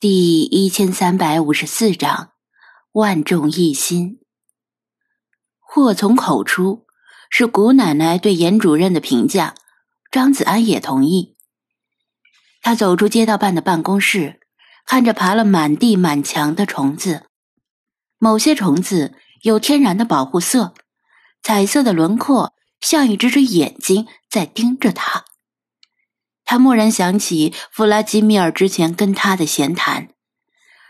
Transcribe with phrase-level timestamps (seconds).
[0.00, 2.30] 第一千三百五十四章，
[2.92, 4.18] 万众一心。
[5.58, 6.86] 祸从口出，
[7.28, 9.54] 是谷奶奶对严主任的评价。
[10.10, 11.36] 张子安也同意。
[12.62, 14.40] 他走出街道办的办公室，
[14.86, 17.26] 看着爬了满地满墙的虫子。
[18.16, 19.12] 某些虫子
[19.42, 20.72] 有天然的保护色，
[21.42, 25.26] 彩色的轮廓像一只只眼睛在盯着他。
[26.50, 30.08] 他蓦然想起弗拉基米尔之前跟他的闲谈：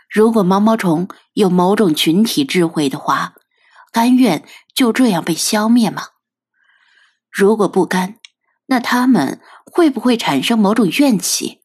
[0.09, 3.35] 如果毛毛虫有某种群体智慧的话，
[3.91, 6.07] 甘愿就这样被消灭吗？
[7.29, 8.15] 如果不甘，
[8.65, 11.61] 那他们会不会产生某种怨气？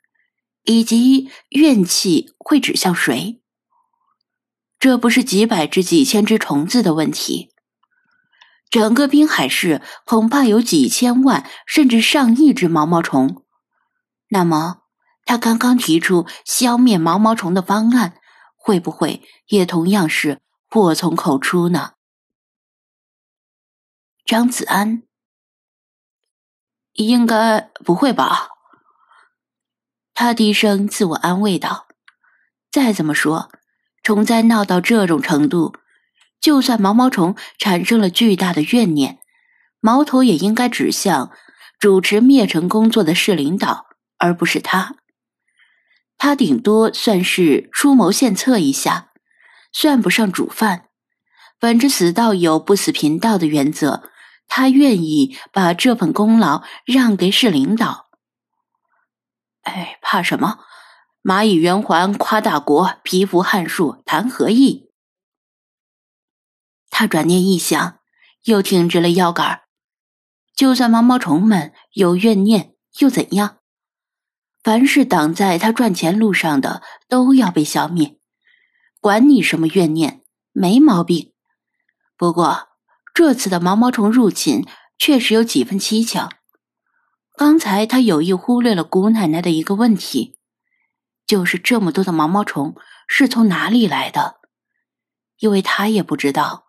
[0.64, 3.40] 以及怨气会指向谁？
[4.78, 7.48] 这不是几百只、几千只虫子的问题，
[8.68, 13.42] 整个滨海市恐怕有几千万甚至上亿只毛毛虫。
[14.28, 14.82] 那么，
[15.24, 18.18] 他刚刚提出消灭毛毛虫的方案，
[18.56, 21.92] 会不会也同样是祸从口出呢？
[24.24, 25.04] 张子安，
[26.94, 28.48] 应该不会吧？
[30.12, 31.86] 他低声自我安慰道
[32.72, 33.48] ：“再怎么说，
[34.02, 35.74] 虫灾闹到这种程度，
[36.40, 39.20] 就算毛毛虫产生了巨大的怨念，
[39.78, 41.30] 矛头也应该指向
[41.78, 43.85] 主持灭尘工作的市领导。”
[44.18, 44.96] 而不是他，
[46.16, 49.12] 他顶多算是出谋献策一下，
[49.72, 50.88] 算不上主犯。
[51.58, 54.10] 本着死道友不死贫道的原则，
[54.46, 58.06] 他愿意把这份功劳让给市领导。
[59.62, 60.60] 哎，怕什么？
[61.22, 64.90] 蚂蚁圆环夸大国，蚍蜉撼树谈何易？
[66.88, 67.98] 他转念一想，
[68.44, 69.62] 又挺直了腰杆
[70.54, 73.58] 就算毛毛虫们有怨念，又怎样？
[74.66, 78.18] 凡是挡在他赚钱路上的，都要被消灭。
[79.00, 81.32] 管你什么怨念，没毛病。
[82.16, 82.66] 不过
[83.14, 84.66] 这次的毛毛虫入侵
[84.98, 86.30] 确实有几分蹊跷。
[87.36, 90.36] 刚才他有意忽略了谷奶奶的一个问题，
[91.28, 92.74] 就是这么多的毛毛虫
[93.06, 94.40] 是从哪里来的？
[95.38, 96.64] 因为他也不知道。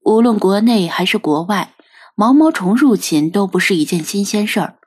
[0.00, 1.74] 无论国内还是国外，
[2.14, 4.77] 毛毛虫入侵都不是一件新鲜事儿。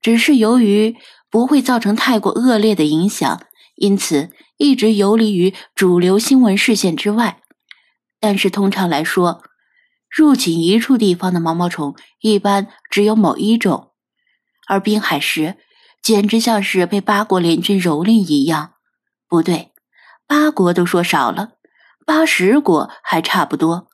[0.00, 0.96] 只是由于
[1.30, 3.42] 不会造成太过恶劣的影响，
[3.74, 7.42] 因此一直游离于主流新闻视线之外。
[8.20, 9.42] 但是通常来说，
[10.08, 13.90] 入侵一处地方的毛毛虫一般只有某一种，
[14.66, 15.56] 而滨海市
[16.02, 18.74] 简直像是被八国联军蹂躏一样。
[19.28, 19.72] 不对，
[20.26, 21.50] 八国都说少了，
[22.06, 23.88] 八十国还差不多。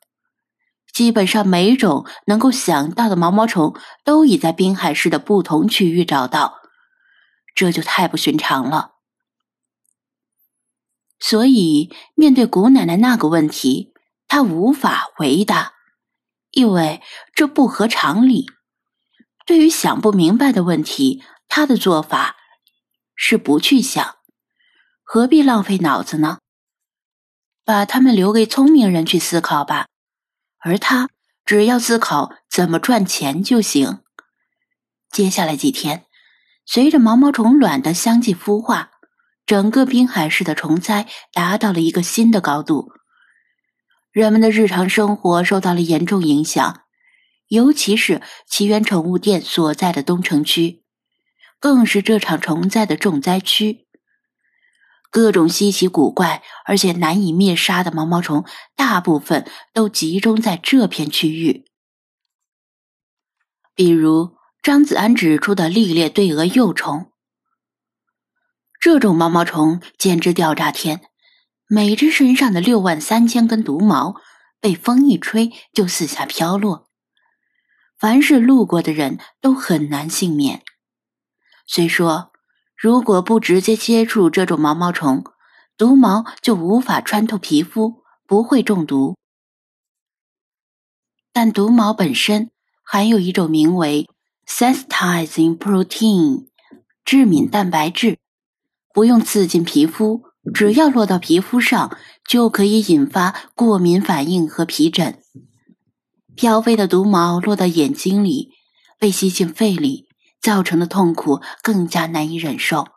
[0.93, 6.59] 基本上每种能够想到的毛毛虫都已在滨海市的不同区域找到，
[7.55, 8.91] 这就太不寻常了。
[11.19, 13.93] 所以面对古奶奶那个问题，
[14.27, 15.73] 他无法回答，
[16.51, 17.01] 因为
[17.33, 18.45] 这不合常理。
[19.45, 22.35] 对于想不明白的问题，他的做法
[23.15, 24.17] 是不去想，
[25.01, 26.37] 何必浪费脑子呢？
[27.65, 29.87] 把他们留给聪明人去思考吧。
[30.63, 31.09] 而他
[31.45, 33.99] 只要思考怎么赚钱就行。
[35.11, 36.05] 接下来几天，
[36.65, 38.91] 随着毛毛虫卵的相继孵化，
[39.45, 42.91] 整个滨海市的虫灾达到了一个新的高度，
[44.11, 46.83] 人们的日常生活受到了严重影响，
[47.49, 50.83] 尤其是奇缘宠物店所在的东城区，
[51.59, 53.85] 更是这场虫灾的重灾区。
[55.13, 61.67] 各种稀奇古怪而且难以灭杀的毛毛虫，大部分都集中在这片区域。
[63.75, 67.11] 比如张子安指出的历列对蛾幼虫，
[68.79, 71.01] 这种毛毛虫简直吊炸天，
[71.67, 74.15] 每只身上的六万三千根毒毛
[74.59, 76.89] 被风一吹就四下飘落，
[77.99, 80.63] 凡是路过的人都很难幸免。
[81.67, 82.32] 虽说。
[82.83, 85.23] 如果不直接接触这种毛毛虫，
[85.77, 89.15] 毒毛就无法穿透皮肤，不会中毒。
[91.31, 92.51] 但毒毛本身
[92.83, 94.09] 含有一种名为
[94.45, 96.47] sensitizing protein
[97.05, 98.17] 致敏蛋白质，
[98.93, 101.97] 不用刺进皮肤，只要落到皮肤上，
[102.27, 105.17] 就可以引发过敏反应和皮疹。
[106.35, 108.49] 飘飞的毒毛落到眼睛里，
[108.99, 110.02] 被吸进肺里。
[110.43, 112.89] 造成的痛苦更加难以忍受，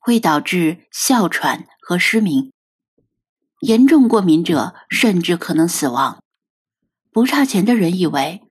[0.00, 2.52] 会导致哮喘和失明，
[3.60, 6.22] 严重过敏者甚至可能死亡。
[7.12, 8.42] 不差钱的人以为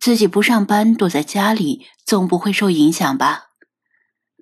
[0.00, 3.44] 自己不上班，躲在家里总不会受影响吧？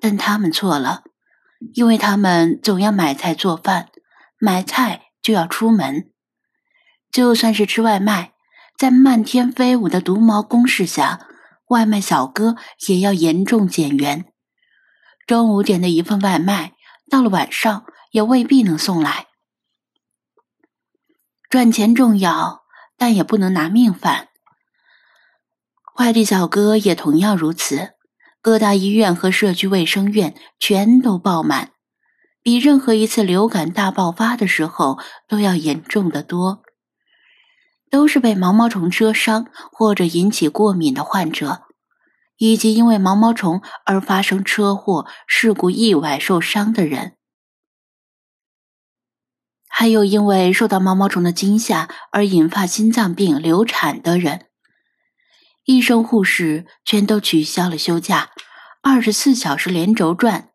[0.01, 1.03] 但他们错了，
[1.75, 3.91] 因为他们总要买菜做饭，
[4.39, 6.11] 买菜就要出门。
[7.11, 8.33] 就算是吃外卖，
[8.79, 11.29] 在漫天飞舞的毒毛攻势下，
[11.73, 14.27] 外卖小哥也要严重减员。
[15.27, 16.75] 中午点的一份外卖，
[17.11, 19.29] 到了晚上也未必能送来。
[21.49, 22.63] 赚钱重要，
[22.99, 24.29] 但也不能拿命换。
[25.95, 27.95] 快递小哥也同样如此，
[28.41, 31.73] 各大医院和社区卫生院全都爆满，
[32.43, 36.63] 比任何一次流感大爆发的时候都要严重的多。
[37.93, 41.63] 都是被毛毛虫蛰伤或者引起过敏的患者。
[42.39, 47.13] 以及因为毛毛虫而发生车祸、事故、意外受伤的人，
[49.69, 54.47] 还有因为受到毛毛虫的惊吓而引发心脏病、流产的人，
[55.67, 58.31] 医生、护士全都取消了休假，
[58.83, 60.49] 二十四小时连轴转。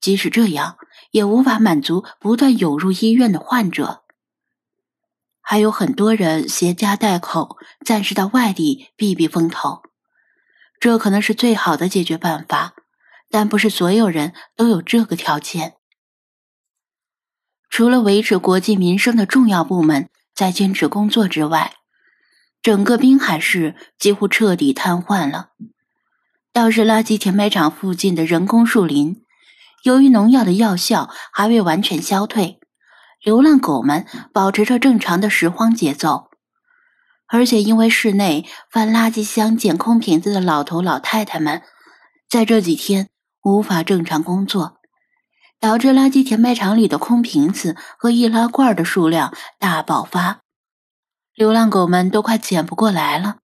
[0.00, 0.76] 即使这样，
[1.12, 4.01] 也无法满足不断涌入医院的患者。
[5.52, 9.82] 还有很多人携家带口，暂时到外地避避风头。
[10.80, 12.72] 这可能是最好的解决办法，
[13.28, 15.74] 但不是所有人都有这个条件。
[17.68, 21.74] 除了维持国计民生的重要部门在坚持工作之外，
[22.62, 25.50] 整个滨海市几乎彻底瘫痪了。
[26.50, 29.22] 倒是垃圾填埋场附近的人工树林，
[29.82, 32.58] 由于农药的药效还未完全消退，
[33.22, 36.28] 流浪狗们保持着正常的拾荒节奏。
[37.28, 41.62] 而且，因为室内翻垃圾箱、捡空瓶子的老头老太太们，
[42.28, 43.08] 在这几天
[43.44, 44.78] 无法正常工作，
[45.60, 50.40] 导致垃圾填埋场里的空瓶子和易拉罐的数量大爆发。
[51.34, 53.36] 流浪狗们都快捡不过来了，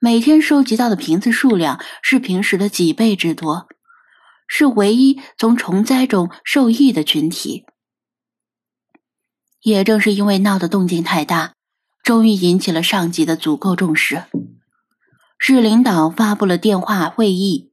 [0.00, 3.68] 每天收集到的瓶子数量是平时的几倍之多，
[4.48, 7.64] 是唯一从虫灾中受益的群体。
[9.62, 11.54] 也正是因为闹的动静太大。
[12.02, 14.24] 终于引起了上级的足够重视，
[15.38, 17.70] 市领导发布了电话会议，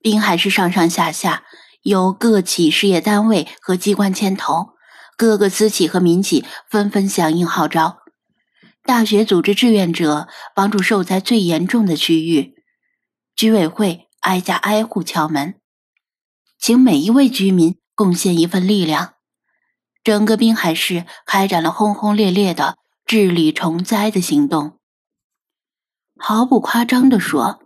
[0.00, 1.42] 滨海市上上下下
[1.82, 4.70] 由各企事业单位和机关牵头，
[5.16, 7.98] 各个私企和民企纷纷响应号召，
[8.84, 12.54] 大学组织志愿者帮助受灾最严重的区域，
[13.34, 15.56] 居委会挨家挨户敲门，
[16.58, 19.13] 请每一位居民贡献一份力量，
[20.04, 22.76] 整个滨海市开展了轰轰烈烈的。
[23.06, 24.78] 治理虫灾的行动，
[26.16, 27.60] 毫不夸张地说，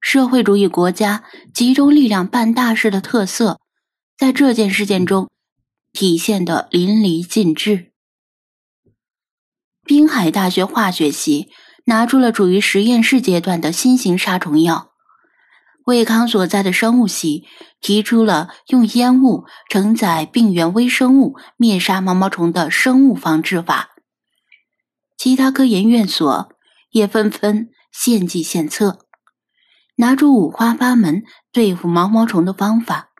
[0.00, 1.22] 社会主义国家
[1.54, 3.60] 集中力量办大事的特色，
[4.18, 5.30] 在这件事件中
[5.92, 7.92] 体现的淋漓尽致。
[9.84, 11.50] 滨海大学化学系
[11.84, 14.91] 拿出了处于实验室阶段的新型杀虫药，
[15.84, 17.44] 卫康所在的生物系
[17.80, 23.90] 提出了用烟雾承载病原微生物灭杀毛毛虫的生物防治法。
[25.16, 26.52] 其他科研院所
[26.90, 29.06] 也纷纷献计献策，
[29.96, 33.10] 拿出五花八门对付毛毛虫的方法。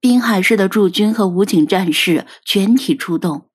[0.00, 3.50] 滨海市的驻军和武警战士全体出动，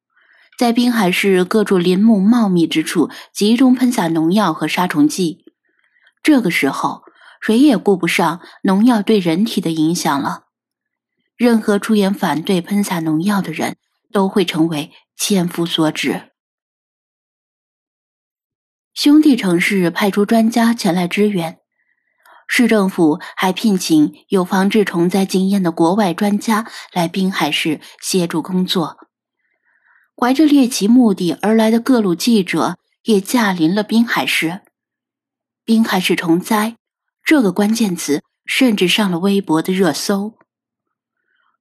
[0.58, 5.46] 在滨海市各处林木茂密之处集中喷洒农药和杀虫剂。
[6.22, 7.04] 这个时候，
[7.46, 10.44] 谁也顾不上农药对人体的影响了。
[11.36, 13.76] 任何出言反对喷洒农药的人，
[14.14, 16.32] 都会成为千夫所指。
[18.94, 21.60] 兄弟城市派出专家前来支援，
[22.48, 29.10] 市政府还聘请有防治虫灾经验的国外专家来滨海市协助工作。
[30.16, 34.62] 怀着猎奇目的而来的各路记者也驾临了滨海市。
[35.66, 36.78] 滨海市虫灾
[37.24, 40.38] 这个关键词甚至上了微博的热搜。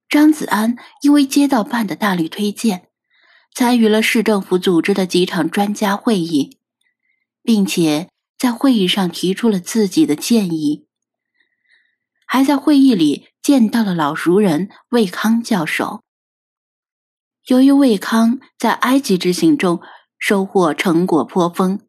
[0.09, 2.89] 张子安因为街道办的大力推荐，
[3.53, 6.59] 参与了市政府组织的几场专家会议。
[7.45, 10.87] 并且在会议上提出了自己的建议，
[12.25, 16.03] 还在会议里见到了老熟人魏康教授。
[17.47, 19.81] 由于魏康在埃及之行中
[20.17, 21.81] 收获成果颇丰，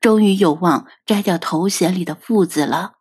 [0.00, 2.95] 终于有望摘掉头衔里的“父”字了。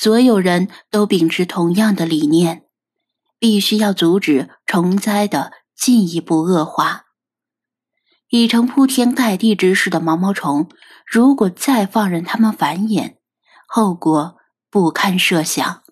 [0.00, 2.62] 所有人都秉持同样的理念，
[3.40, 7.06] 必须要阻止虫灾的进一步恶化。
[8.28, 10.68] 已成铺天盖地之势的毛毛虫，
[11.04, 13.16] 如果再放任它们繁衍，
[13.66, 14.36] 后果
[14.70, 15.82] 不堪设想。